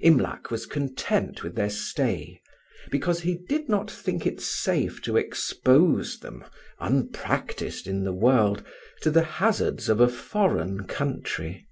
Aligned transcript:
Imlac 0.00 0.50
was 0.50 0.64
content 0.64 1.42
with 1.42 1.56
their 1.56 1.68
stay, 1.68 2.40
because 2.90 3.20
he 3.20 3.34
did 3.34 3.68
not 3.68 3.90
think 3.90 4.24
it 4.26 4.40
safe 4.40 5.02
to 5.02 5.18
expose 5.18 6.20
them, 6.20 6.42
unpractised 6.80 7.86
in 7.86 8.02
the 8.04 8.14
world, 8.14 8.64
to 9.02 9.10
the 9.10 9.24
hazards 9.24 9.90
of 9.90 10.00
a 10.00 10.08
foreign 10.08 10.86
country. 10.86 11.66